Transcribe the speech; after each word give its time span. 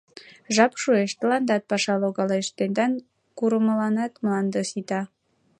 —Жап 0.55 0.73
шуэш— 0.81 1.11
тыландат 1.19 1.63
паша 1.69 1.95
логалеш, 2.01 2.47
тендан 2.57 2.91
курымланат 3.37 4.13
мланде 4.23 4.61
сита. 4.69 5.01